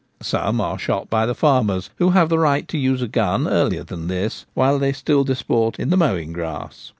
Some 0.23 0.59
are 0.59 0.79
shot 0.79 1.11
by 1.11 1.27
the 1.27 1.35
farmers, 1.35 1.91
who 1.97 2.09
have 2.09 2.29
the 2.29 2.39
right 2.39 2.67
to 2.69 2.77
use 2.79 3.03
a 3.03 3.07
gun, 3.07 3.47
earlier 3.47 3.83
than 3.83 4.07
this, 4.07 4.47
while 4.55 4.79
they 4.79 4.93
still 4.93 5.23
disport 5.23 5.77
in 5.79 5.91
the 5.91 5.95
mowing 5.95 6.33
grass. 6.33 6.89